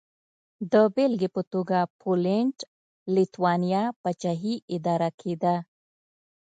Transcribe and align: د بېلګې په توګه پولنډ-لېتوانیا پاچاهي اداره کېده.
د 0.71 0.73
بېلګې 0.95 1.29
په 1.35 1.41
توګه 1.51 1.79
پولنډ-لېتوانیا 2.01 3.83
پاچاهي 4.01 4.55
اداره 4.75 5.09
کېده. 5.19 5.55